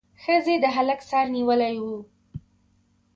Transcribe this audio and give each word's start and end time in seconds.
ښځې 0.23 0.55
د 0.63 0.65
هلک 0.75 0.99
سر 1.09 1.25
نیولی 1.35 1.75
و. 1.83 1.85